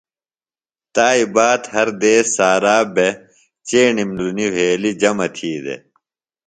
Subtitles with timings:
[0.93, 3.07] تایئ باد سےۡ ہر دیس سارا بےۡ بہ
[3.67, 5.81] چیݨیم لُنی وھیلیۡ جمع تھی دےۡ۔